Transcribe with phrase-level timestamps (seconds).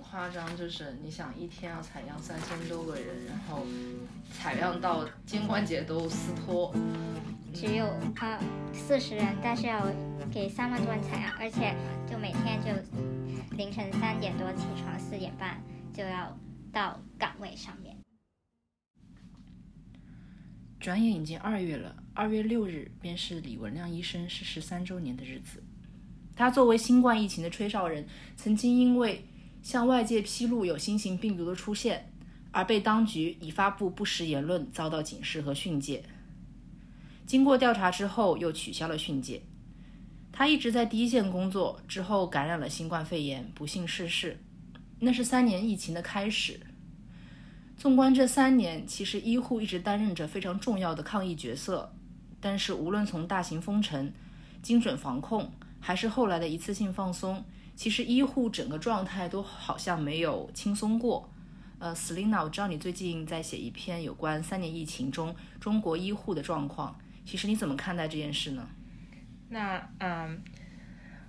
[0.00, 3.64] 夸张，就是你想一天要采样三千多个人，然后
[4.32, 6.74] 采样到肩关节都撕脱。
[7.52, 7.86] 只有
[8.16, 8.38] 啊
[8.72, 9.84] 四十人，但是要
[10.32, 11.74] 给三万多人采样，而且
[12.10, 12.70] 就每天就
[13.56, 15.60] 凌晨三点多起床，四点半
[15.92, 16.36] 就要
[16.72, 17.96] 到岗位上面。
[20.78, 25.62] 转眼已经二月了，二月六日便是李文亮医生逝世三周年的日子。
[26.36, 28.06] 他作为新冠疫情的吹哨人，
[28.36, 29.22] 曾经因为
[29.62, 32.12] 向外界披露有新型病毒的出现，
[32.50, 36.02] 而被当局以发布不实言论遭到警示和训诫。
[37.26, 39.42] 经过调查之后，又取消了训诫。
[40.32, 44.38] 他一直在第一线工作，之后感染了新冠肺炎，不幸逝世。
[45.00, 46.60] 那是三年疫情的开始。
[47.76, 51.92] 纵观这三年，其实医护一直担任着非常重要的抗疫角色。
[52.40, 54.12] 但是，无论从大型封城、
[54.62, 57.44] 精准防控，还是后来的一次性放松，
[57.80, 61.32] 其实医护整个状态都好像没有轻松过。
[61.78, 66.94] 呃，Selina，我知道你最近在写一篇有关三年疫情中中国医护的状况。
[67.24, 68.68] 其实你怎么看待这件事呢？
[69.48, 70.42] 那嗯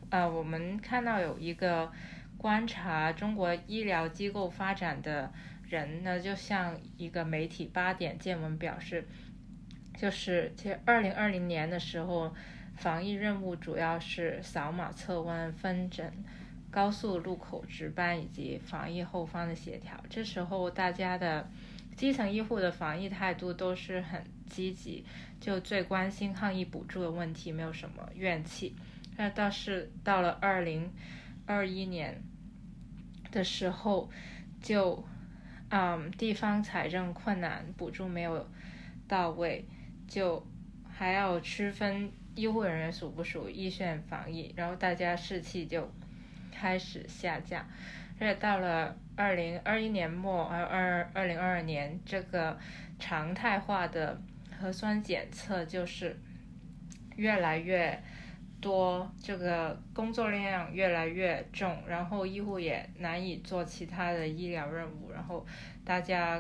[0.09, 1.89] 呃，我们看到有一个
[2.35, 5.31] 观察中国医疗机构发展的
[5.69, 9.07] 人呢，就像一个媒体八点见闻表示，
[9.97, 12.35] 就是其实二零二零年的时候，
[12.75, 16.11] 防疫任务主要是扫码测温、分诊、
[16.71, 20.01] 高速路口值班以及防疫后方的协调。
[20.09, 21.47] 这时候大家的
[21.95, 25.05] 基层医护的防疫态度都是很积极。
[25.39, 28.75] 就最关心抗疫补助的问题，没有什么怨气。
[29.17, 30.91] 那倒是到了二零
[31.47, 32.21] 二一年
[33.31, 34.07] 的时候，
[34.61, 35.03] 就
[35.69, 38.47] 嗯地方财政困难，补助没有
[39.07, 39.65] 到位，
[40.07, 40.45] 就
[40.87, 45.91] 还要区分医护人员属不属于一线防疫，然后大家士气就
[46.51, 47.65] 开始下降。
[48.19, 52.59] 而且到了二零二一年末，还有二二零二二年这个
[52.99, 54.21] 常态化的。
[54.61, 56.15] 核酸检测就是
[57.15, 57.99] 越来越
[58.61, 65.43] 多，这个工作量越来越重，然后医护也难以做其他的医疗任务，然后
[65.83, 66.39] 大家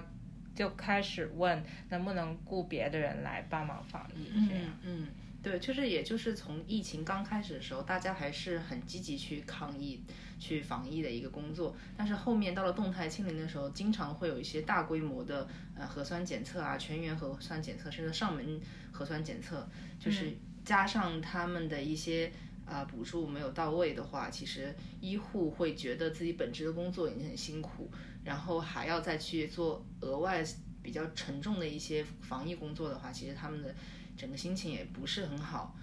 [0.53, 4.31] 就开始问能不能雇别的人来帮忙防疫。
[4.31, 5.07] 嗯嗯，
[5.43, 10.03] 对，就是也就是从疫情刚开始的时候，大家还是很积极去抗疫。
[10.41, 15.47] 去防疫的一个工作，但是后面到了动态清零的时候，经常会有一些大规模的
[15.77, 18.59] 呃核酸检测啊，全员核酸检测，甚至上门
[18.91, 19.69] 核酸检测，
[19.99, 20.35] 就是
[20.65, 22.31] 加上他们的一些
[22.65, 27.91] 啊补助没有到位的话，其实医护会觉得自己本职的工作已经很辛苦，
[28.23, 30.43] 然后还要再去做额外
[30.81, 33.75] 比较沉重的一些防疫工作的话，其实他们的
[34.21, 35.75] 整个心情也不是很好。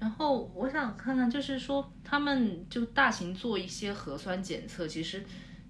[0.00, 5.24] 然后我想看看，就是说他们就大型做一些核酸检测，其实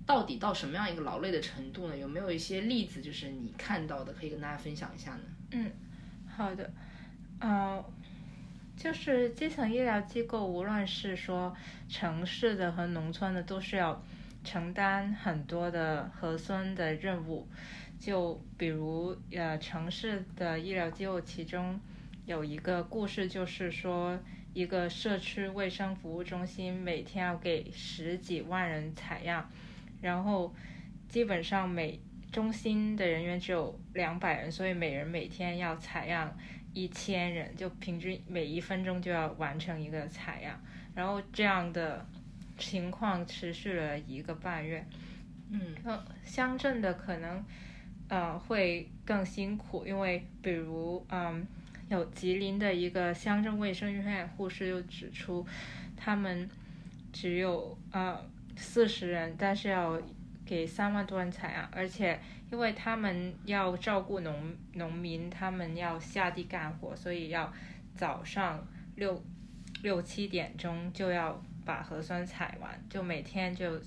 [0.06, 1.97] 到底到什么样一个劳累的程度呢？
[1.97, 5.21] 有没有一些例子，就是你看到的，可以跟大家分享一下呢？
[5.50, 5.71] 嗯，
[6.27, 6.72] 好的，
[7.38, 7.84] 呃，
[8.77, 11.54] 就是基层医疗机构，无论是说
[11.88, 14.03] 城市的和农村的，都是要
[14.43, 17.47] 承担很多的核酸的任务。
[18.00, 21.78] 就比如呃，城市的医疗机构，其中。
[22.26, 24.19] 有一个故事，就是说
[24.53, 29.48] 一个社区卫生服务中心每天要给十几万人采样，
[30.03, 30.53] 然后
[31.09, 32.00] 基本上每
[32.32, 36.36] 中心的人员只有两百人，所以每人每天要采样
[36.75, 40.60] 一千人，就平均每一分钟就要完成一个采样，
[40.97, 42.04] 然后这样的
[42.59, 44.84] 情况持续了一个半月。
[45.50, 45.76] 嗯，
[46.25, 47.44] 乡镇的可能
[48.09, 51.47] 呃会更辛苦，因为比如嗯。
[51.88, 55.47] 有吉林的一个乡镇卫生院护士就指出，
[55.97, 56.48] 他们
[57.12, 58.20] 只有呃
[58.56, 60.00] 四十人，但是要
[60.44, 62.20] 给三万多人采样，而且
[62.50, 67.52] 因为他们要照顾农农民，他们要下地干活，所以要
[67.94, 68.66] 早上
[68.97, 69.22] 六
[69.82, 73.80] 六七点钟就要把核酸采完，就每天就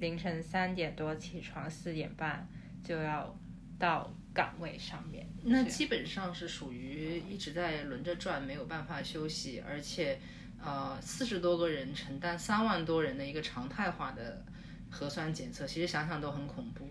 [0.00, 2.46] 凌晨三点多起床，四点半
[2.84, 3.34] 就要
[3.78, 4.12] 到。
[4.36, 10.20] 岗位上面，那基本上是属于一直在轮着转，没有办法休息，而且，
[10.62, 14.44] 呃，四十多个人承担三万多人的一个常态化的
[14.90, 16.86] 核酸检测，其实想想都很恐怖。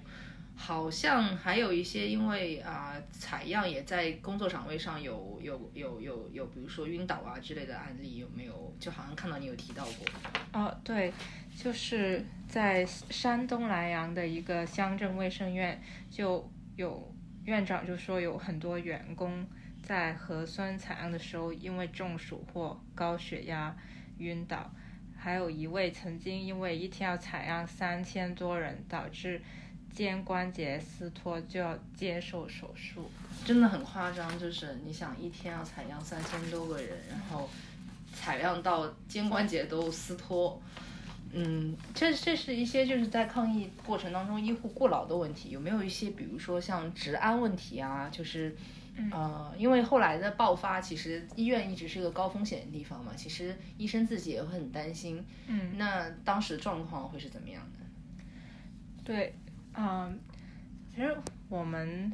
[0.58, 8.76] 好像还有一些因为啊采样也在工作岗位上有有有有有，比如说晕倒啊之类的案例，有没有？
[8.80, 10.08] 就好像看到你有提到过。
[10.54, 11.14] 哦，对，
[11.62, 17.15] 就是在山东莱阳的一个乡镇卫生院就有。
[17.46, 19.48] 院长就说，有很多员工
[19.84, 23.76] 在核酸采样的时候，因为中暑或高血压
[24.18, 24.72] 晕倒，
[25.16, 29.42] 还有一位曾经因为一天要采样三千多人，导致
[29.94, 33.10] 肩关节撕脱，就要接受手术。
[33.46, 37.48] 真的很夸张，就是你想一天要采样三千多个人，然后
[38.14, 40.60] 采样到肩关节都撕脱。
[41.38, 48.10] 嗯，这这是一些就是在抗疫过程当中医护过劳的问题，有没有一些比如说像治安问题啊？
[48.10, 48.56] 就是
[49.12, 55.22] 呃，因为后来的爆发，其实医院一直是一个高风险的地方嘛，其实医生自己也会很担心。
[55.48, 57.80] 嗯，那当时状况会是怎么样的？
[59.04, 59.36] 对，
[59.74, 60.18] 嗯，
[60.96, 61.14] 其实
[61.50, 62.10] 我们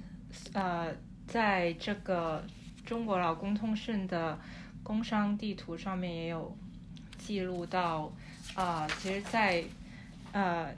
[0.53, 0.91] 呃
[1.27, 2.43] 在这个
[2.83, 4.39] 中国劳工通讯的
[4.81, 6.57] 工伤地图上面也有
[7.19, 8.11] 记录到。
[8.55, 9.63] 啊，其实，在
[10.33, 10.73] 呃，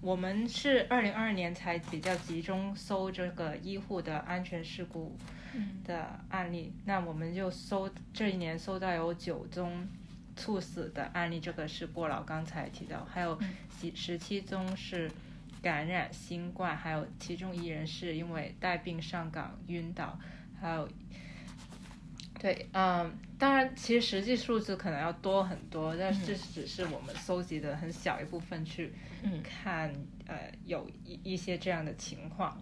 [0.00, 5.16] 我们是二零二二年才比较集中搜这个医护的安全事故
[5.84, 6.72] 的案例。
[6.84, 9.88] 那我们就搜这一年搜到有九宗
[10.36, 13.38] 猝死的案例，这个是郭老刚才提到，还有
[13.80, 15.10] 十十七宗是
[15.62, 20.18] 感染新冠，还有其中一人是因为带病上岗晕倒，
[20.60, 20.88] 还有。
[22.38, 28.92] 对，嗯，当然，其实实际数字可能要多很多，但是这只是我们搜集的很小一部分去
[29.42, 29.90] 看，
[30.26, 32.60] 呃，有一一些这样的情况。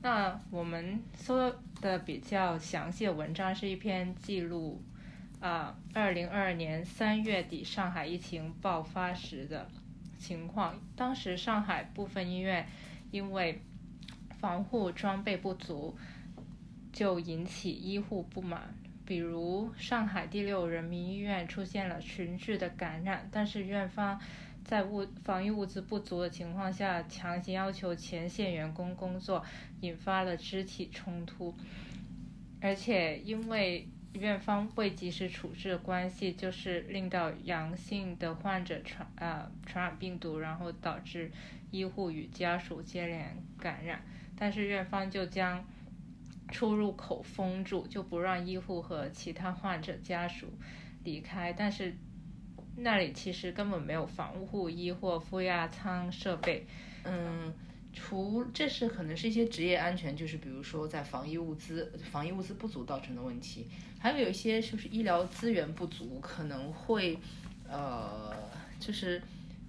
[0.00, 4.80] 那我们搜的比较详细的文章是一篇记录，
[5.40, 9.68] 啊，二零二二年三月底上海疫情爆发时的
[10.18, 10.80] 情况。
[10.94, 12.66] 当时上海部分医院
[13.10, 13.60] 因为
[14.38, 15.96] 防护装备不足，
[16.92, 18.72] 就引起医护不满。
[19.04, 24.20] 比如上海第六人民医院出现了群聚的感染，但是院方
[24.64, 29.44] 在物防疫物资不足的情况下，强行要求前线员工工作，
[29.80, 31.54] 引发了肢体冲突。
[32.60, 41.32] 而且因为院方未及时处置的关系，就是令到阳性的患者传啊传染病毒，然后导致
[41.72, 44.00] 医护与家属接连感染。
[44.38, 45.64] 但是院方就将。
[46.52, 50.46] 出入口封住，就不让医护和其他患者家属
[51.02, 51.52] 离开。
[51.52, 51.96] 但是
[52.76, 56.64] 那里其实根本没有防护衣或负压舱设备。
[57.04, 57.52] 嗯，
[57.92, 63.66] 除这是可能是一些职业安全，就是比如说在防疫物资、防疫物资不足造成的问题。
[63.98, 67.18] 还有有一些就是医疗资源不足，可能会
[67.68, 68.32] 呃，
[68.78, 69.20] 就是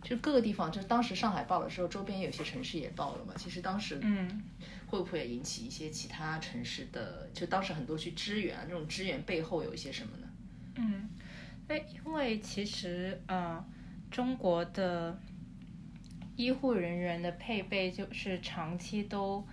[0.02, 3.34] 就各个地方，就是当时上海报的时候，周边有些城市也报了嘛。
[3.38, 4.44] 其实当时嗯。
[4.94, 7.28] 会不会引起一些其他城市的？
[7.34, 10.28] 就当时很多去支援啊，这种支援背后有一些什么呢？
[10.76, 11.10] 嗯，
[11.68, 13.66] 哎，因为其实呃，
[14.12, 15.20] 中国的
[16.36, 19.44] 医护人员的配备就是长期都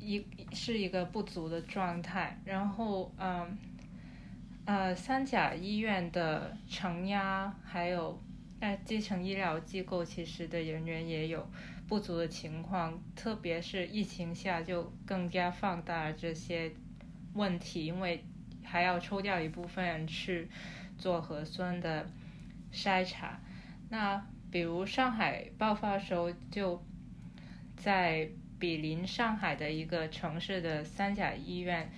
[0.00, 3.56] 一是一个不足的状态，然后嗯
[4.64, 8.20] 呃，三甲医院的承压还有
[8.58, 11.48] 哎基层医疗机构其实的人员也有。
[11.88, 16.70] 不足的情况，特别是疫情下，就更加放大这些
[17.32, 18.22] 问题，因为
[18.62, 20.48] 还要抽调一部分人去
[20.98, 22.06] 做核酸的
[22.70, 23.40] 筛查。
[23.88, 26.84] 那比如上海爆发的时候，就
[27.74, 31.90] 在比邻上海的一个城市的三甲医院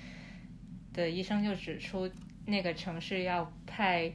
[0.92, 2.08] 的医生就指出，
[2.46, 4.12] 那个城市要派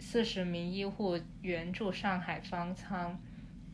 [0.00, 3.20] 四十名医护援助上海方舱。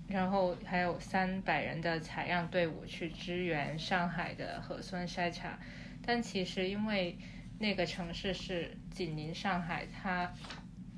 [0.08, 5.58] 然后还有三百人的采样队伍去支援上海的核酸筛查，
[6.04, 7.18] 但其实因为
[7.58, 10.32] 那个城市是紧邻上海，它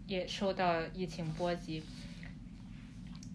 [0.06, 1.82] 也受到疫情波及，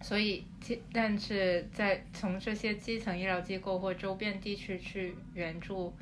[0.02, 0.46] 所以
[0.92, 5.96] 但是在从这些基层医疗机构或周边地区去援助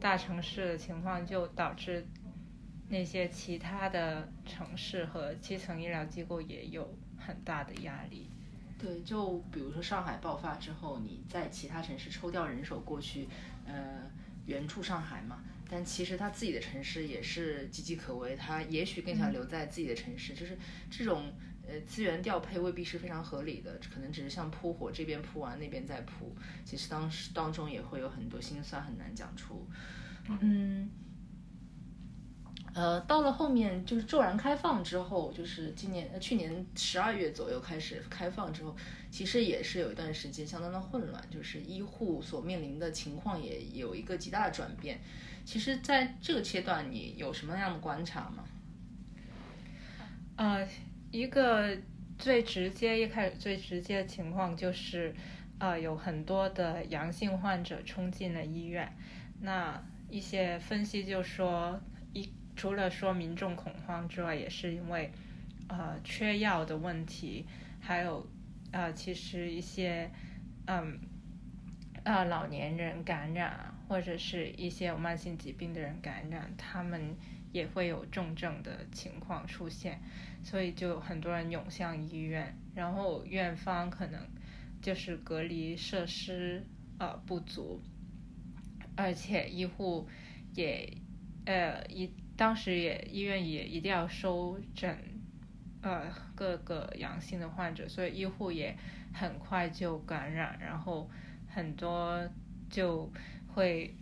[0.00, 2.06] 大城市的情况，就导致
[2.88, 8.30] 那些其他的城市和基层医疗机构也有很大的压力。
[8.78, 13.26] 对，就比如说上海爆发之后，你在其他城市抽调人手过去，
[13.66, 14.08] 呃，
[14.46, 15.42] 援助上海嘛。
[15.68, 20.32] 但其实他自己的城市也是岌岌可危，他也许更想留在自己的城市。
[20.32, 20.56] 就是
[20.88, 21.32] 这种
[21.66, 26.34] 呃资源调配未必是非常合理的，可能只是像扑火，这边扑完那边再扑。
[26.64, 29.68] 其实当时当中也会有很多心酸，很难讲出。
[30.40, 30.77] 嗯。
[32.78, 38.76] 呃，到了后面就是骤然开放之后，就是今年呃去年十二月左右开始开放之后，
[39.10, 45.00] 其实也是有一段时间相当的混乱，就是医护所面临的情况也有一个极大的转变。
[45.44, 48.44] 其实，在这个阶段，你有什么样的观察吗？
[50.36, 50.64] 呃，
[51.10, 51.76] 一个
[52.16, 55.12] 最直接一开始最直接的情况就是，
[55.58, 58.96] 呃，有很多的阳性患者冲进了医院。
[59.40, 61.80] 那一些分析就说
[62.12, 62.32] 一。
[62.58, 65.12] 除了说民众恐慌之外，也是因为，
[65.68, 67.46] 呃缺药的问题，
[67.80, 68.28] 还有
[68.72, 70.10] 呃其实一些
[70.66, 70.98] 嗯
[72.02, 77.16] 呃老年人感染或者是一些有慢性疾病的人感染，他们
[77.52, 80.00] 也会有重症的情况出现，
[80.42, 84.20] 所以就很多人涌向医院，然后院方可能
[84.82, 86.66] 就是隔离设施
[86.98, 87.80] 呃不足，
[88.96, 90.08] 而且医护
[90.54, 90.92] 也
[91.46, 94.96] 呃一当时也医院也一定要收诊
[95.82, 98.76] 呃各个阳性的患者，所以医护也
[99.12, 101.10] 很快就感染，然后
[101.48, 102.30] 很多
[102.70, 103.12] 就
[103.48, 103.92] 会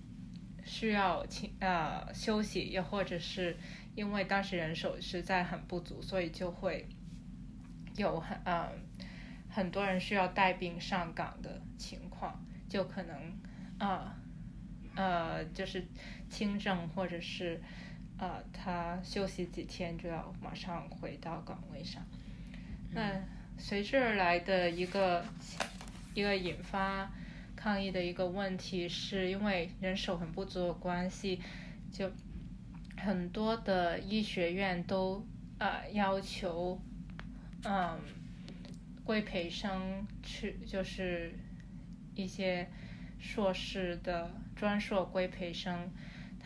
[0.62, 3.56] 需要请呃休息，又或者是
[3.94, 6.86] 因为当时人手实在很不足，所以就会
[7.96, 8.70] 有很呃
[9.48, 12.38] 很多人需要带病上岗的情况，
[12.68, 13.32] 就可能
[13.78, 14.14] 呃
[14.94, 15.82] 呃就是
[16.28, 17.58] 轻症或者是
[18.18, 22.02] 呃他休息几天就要马上回到岗位上。
[22.92, 23.22] 那
[23.58, 25.24] 随之而来的一个
[26.14, 27.10] 一个引发
[27.54, 31.40] 抗议的一个问题，是因为人手很不足的关系，
[31.92, 32.10] 就
[32.96, 35.26] 很多的医学院都
[35.58, 36.80] 呃要求，
[37.64, 37.98] 嗯，
[39.04, 41.34] 规培生去就是
[42.14, 42.68] 一些
[43.18, 45.90] 硕士的专硕规培生，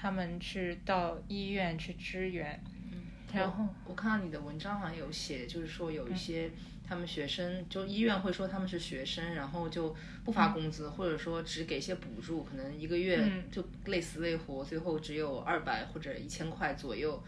[0.00, 2.58] 他们去到医院去支援，
[2.90, 3.02] 嗯。
[3.34, 6.50] 然后我看到你的文章好像有写，就是说有一些
[6.88, 13.44] 他们学生，就医院会说他们是学生，然后就不发工资，或者说只给一些补助，可能一个月嗯。
[13.50, 17.22] 就累死累活，最后只有二百或者一千块左右，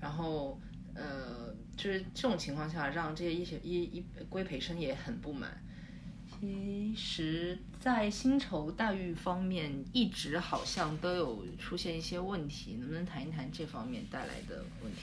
[0.00, 0.60] 然后
[0.94, 5.62] 呃，就是这种情况下，让这些医学医医规培生也很不满。
[6.40, 15.00] 其实，在薪酬待遇方面，一直好像都有出现一些问题，能不能谈一谈这方面带来的问题？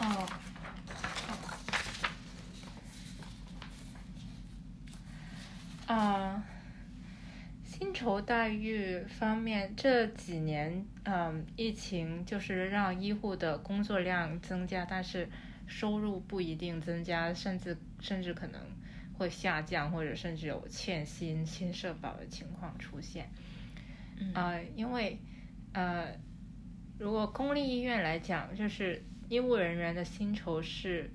[0.00, 0.28] 哦，
[5.86, 6.44] 啊，
[7.64, 15.28] 薪酬待遇方面，这几年，嗯，疫情就是让医护的工作量增加，但是
[15.68, 18.60] 收入不一定增加，甚至甚至可能
[19.18, 23.28] 会下降，或者甚至有欠薪、新社保的情况出现。
[24.32, 25.18] 呃，因为
[25.72, 26.16] 呃，
[26.98, 31.10] 如果公立医院来讲，就是医务人员的薪酬是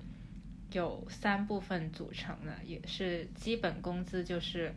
[0.72, 4.74] 有三部分组成的，也是基本工资，就是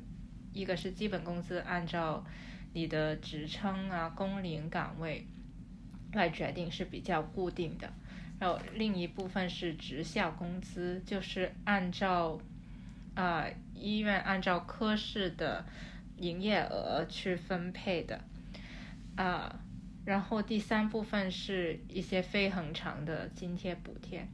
[0.53, 2.25] 一个是基本工资，按照
[2.73, 5.25] 你的职称啊、工龄岗位
[6.13, 7.91] 来决定，是比较固定的。
[8.39, 12.41] 然后另一部分是职效工资，就是按照啊、
[13.17, 15.65] 呃医院按照科室的
[16.17, 18.21] 营业额去分配的，
[19.15, 19.59] 啊、
[20.05, 24.27] 然后第三部分是一些非恒常的津贴补贴。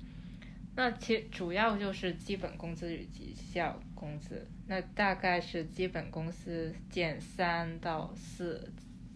[0.76, 8.72] 那其主要就是基本工资与绩效工资，那大概是基本工资减三到四，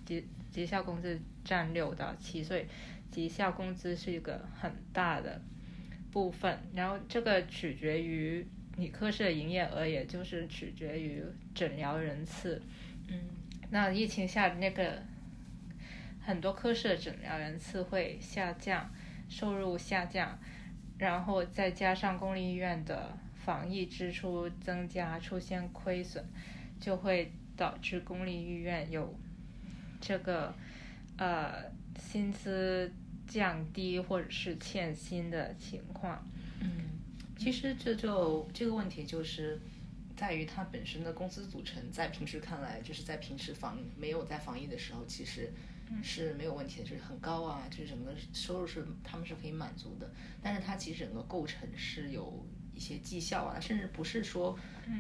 [0.05, 2.65] 绩绩效工资占六到七，所以
[3.09, 5.41] 绩效工资是一个很大的
[6.11, 6.59] 部分。
[6.75, 8.45] 然后这个取决于
[8.77, 12.61] 你科室的营业额，也就是取决于诊疗人次。
[13.09, 13.19] 嗯
[13.69, 15.03] 那疫情下那个
[16.21, 18.89] 很多科室的诊疗人次会下降，
[19.27, 20.39] 收入下降，
[20.97, 26.23] 然后再加上公立医院的防疫支出增加，出现亏损，
[26.79, 29.13] 就会导致公立医院有
[29.99, 30.53] 这个
[31.17, 31.65] 呃
[31.99, 32.93] 薪资
[33.27, 36.25] 降低或者是欠薪的情况。
[36.61, 36.96] 嗯，
[37.37, 39.59] 其实这就这个问题就是
[40.15, 45.53] 在于它本身的公司组成，在平时看来，就是在平时防没有在防疫的时候，其实
[46.01, 50.11] 是没有问题的，就是很高啊，就是整个收入是他们是可以满足的。
[50.41, 54.57] 但是它其实整个构成是有一些绩效啊，甚至不是说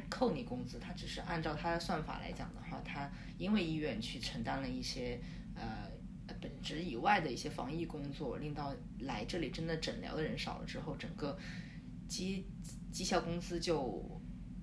[0.09, 5.19] 扣你工资，它只是按照它的算法来讲的话，它因为医院去承担了一些
[5.55, 5.87] 呃。
[6.41, 11.35] 本职以外的一些防疫工作，令到来这里真的诊疗的人少了之后，整个
[12.07, 12.45] 绩
[12.91, 14.21] 绩效工资就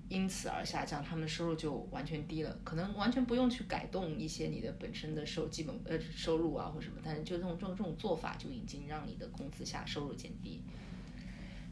[0.09, 2.57] 因此而下降，他们的收入就完全低了。
[2.63, 10.61] 可能完全不用去改动一些你的本身的收基本呃收入啊或什么，但是就这种这种这种做法就已经让你的工资下收入减低。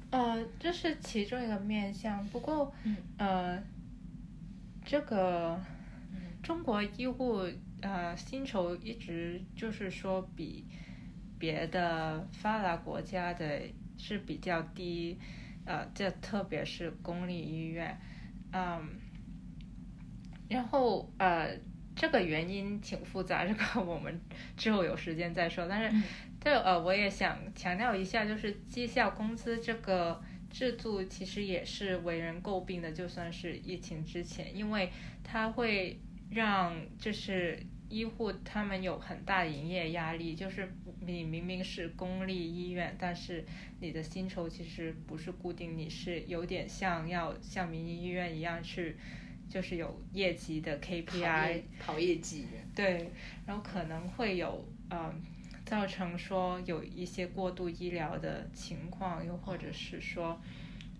[0.09, 2.71] 呃，这是其中一个面向，不过，
[3.17, 3.61] 呃，
[4.85, 5.59] 这个
[6.43, 7.41] 中国医护
[7.81, 10.67] 呃薪酬一直就是说比
[11.39, 13.61] 别的发达国家的
[13.97, 15.17] 是比较低，
[15.65, 17.99] 呃，这特别是公立医院，
[18.51, 18.89] 嗯，
[20.49, 21.57] 然后呃。
[21.95, 24.19] 这个原因挺复杂，这个我们
[24.57, 25.67] 之后有时间再说。
[25.67, 26.07] 但是
[26.41, 34.91] 这，呃，我也想强调一下，就是绩效工资这个制度其实也是为人诟病的，就算是疫情之前，因为
[35.23, 36.01] 它会
[36.31, 40.67] 让就是医护他们有很大的营业压力，就是
[41.01, 43.45] 你明明是公立医院，但是
[43.79, 48.97] 你的薪酬其实不是固定，你是有点像要像民营医院一样去，
[49.47, 52.47] 就是有业绩的 KPI，跑业绩。
[52.75, 53.11] 对，
[53.45, 55.13] 然后可能会有呃。
[55.65, 60.39] 造成说有一些过度医疗的情况，又或者是说，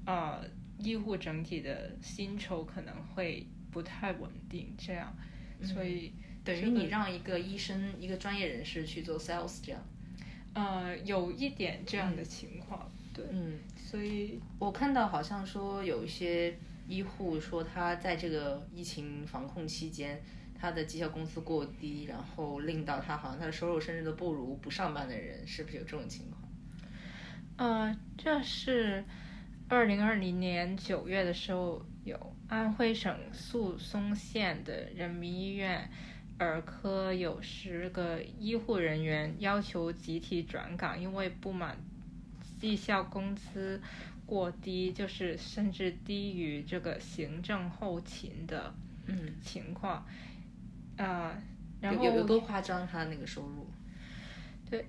[0.05, 0.41] 呃，
[0.79, 5.13] 医护整体的薪酬可能会不太稳定，这样，
[5.62, 9.81] 所以等于你让一个医生、一个专业人士去做 sales 这样，
[10.53, 16.57] 呃，有一点这样的情况，对，嗯，所以我看到好像说有一些
[16.88, 20.21] 医护说他在这个疫情防控期间。
[20.55, 26.41] 他的绩效工资过低，然后令到他好像他的收入甚至都不如不上班的人，是不是有这种情况？
[27.57, 29.03] 呃，这是
[29.67, 35.91] 二零二零年九月的时候，有安徽省宿松县的人民医院
[36.43, 41.77] 儿科有十个医护人员要求集体转岗，因为不满
[42.59, 43.81] 绩效工资
[44.25, 48.73] 过低，就是甚至低于这个行政后勤的
[49.07, 50.05] 嗯情况。
[50.97, 51.35] 啊，
[51.81, 52.85] 然后有有多夸张？
[52.88, 53.67] 他那个收入？
[54.69, 54.85] 对，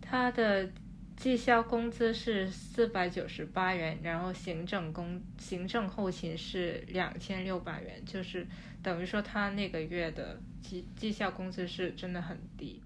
[0.00, 0.70] 他的
[1.16, 8.46] 绩效工资是四百九十八元，然后行政工行政后勤是两千六百元，就是
[8.82, 12.82] 等于说他那个月的绩绩效工资是真的很低。